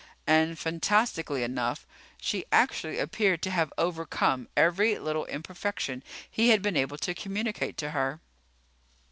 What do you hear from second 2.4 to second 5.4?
actually appeared to have overcome every little